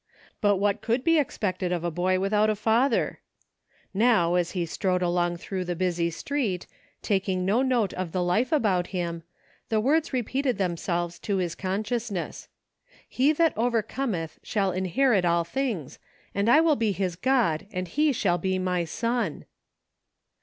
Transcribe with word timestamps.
But 0.41 0.55
what 0.55 0.81
could 0.81 1.03
be 1.03 1.19
expected 1.19 1.71
of 1.71 1.83
a 1.83 1.91
boy 1.91 2.19
without 2.19 2.49
a 2.49 2.55
father? 2.55 3.19
Now, 3.93 4.33
as 4.33 4.53
he 4.53 4.65
strode 4.65 5.03
along 5.03 5.37
through 5.37 5.63
the 5.65 5.75
busy 5.75 6.09
street, 6.09 6.65
taking 7.03 7.45
no 7.45 7.61
note 7.61 7.93
of 7.93 8.11
the 8.11 8.23
life 8.23 8.51
about 8.51 8.87
him, 8.87 9.21
the 9.69 9.79
words 9.79 10.11
repeated 10.11 10.57
themselves 10.57 11.19
to 11.19 11.37
his 11.37 11.53
consciousness:" 11.53 12.47
He 13.07 13.31
that 13.33 13.55
over 13.55 13.83
cometh 13.83 14.39
shall 14.41 14.71
inherit 14.71 15.23
all 15.23 15.43
things; 15.43 15.99
and 16.33 16.49
I 16.49 16.61
will 16.61 16.75
be 16.75 16.93
his 16.93 17.15
God, 17.15 17.67
and 17.71 17.87
he 17.87 18.11
shall 18.11 18.39
be 18.39 18.57
my 18.57 18.85
son 18.85 19.45